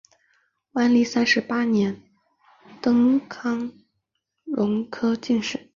[0.71, 2.01] 万历三十八年
[2.81, 3.71] 登庚
[4.47, 5.67] 戌科进士。